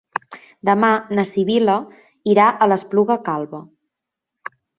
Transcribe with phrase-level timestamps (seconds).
[0.69, 1.75] Demà na Sibil·la
[2.33, 3.61] irà a l'Espluga Calba.